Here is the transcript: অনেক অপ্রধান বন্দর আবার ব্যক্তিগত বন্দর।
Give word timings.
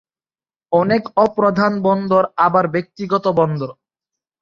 অনেক 0.71 1.03
অপ্রধান 1.17 1.73
বন্দর 1.81 2.23
আবার 2.37 2.65
ব্যক্তিগত 2.67 3.25
বন্দর। 3.39 3.69